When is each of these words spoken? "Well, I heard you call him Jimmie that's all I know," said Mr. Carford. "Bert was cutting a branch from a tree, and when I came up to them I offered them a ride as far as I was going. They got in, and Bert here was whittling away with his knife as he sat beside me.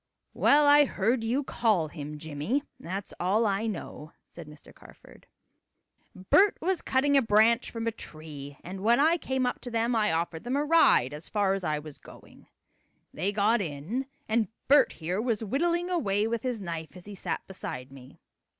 "Well, 0.33 0.65
I 0.65 0.85
heard 0.85 1.23
you 1.23 1.43
call 1.43 1.89
him 1.89 2.17
Jimmie 2.17 2.63
that's 2.79 3.13
all 3.19 3.45
I 3.45 3.67
know," 3.67 4.13
said 4.27 4.47
Mr. 4.47 4.73
Carford. 4.73 5.27
"Bert 6.15 6.57
was 6.59 6.81
cutting 6.81 7.15
a 7.15 7.21
branch 7.21 7.69
from 7.69 7.85
a 7.85 7.91
tree, 7.91 8.57
and 8.63 8.81
when 8.81 8.99
I 8.99 9.17
came 9.17 9.45
up 9.45 9.61
to 9.61 9.69
them 9.69 9.95
I 9.95 10.11
offered 10.11 10.43
them 10.43 10.55
a 10.55 10.65
ride 10.65 11.13
as 11.13 11.29
far 11.29 11.53
as 11.53 11.63
I 11.63 11.77
was 11.77 11.99
going. 11.99 12.47
They 13.13 13.31
got 13.31 13.61
in, 13.61 14.07
and 14.27 14.47
Bert 14.67 14.93
here 14.93 15.21
was 15.21 15.43
whittling 15.43 15.91
away 15.91 16.25
with 16.27 16.41
his 16.41 16.59
knife 16.61 16.97
as 16.97 17.05
he 17.05 17.13
sat 17.13 17.45
beside 17.45 17.91
me. 17.91 18.19